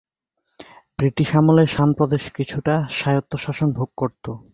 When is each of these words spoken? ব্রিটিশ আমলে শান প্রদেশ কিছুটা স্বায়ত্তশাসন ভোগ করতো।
ব্রিটিশ 0.97 1.29
আমলে 1.39 1.63
শান 1.73 1.89
প্রদেশ 1.99 2.23
কিছুটা 2.37 2.75
স্বায়ত্তশাসন 2.97 3.69
ভোগ 3.77 3.89
করতো। 3.97 4.31